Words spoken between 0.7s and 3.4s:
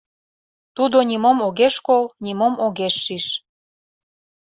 Тудо нимом огеш кол, нимом огеш шиж.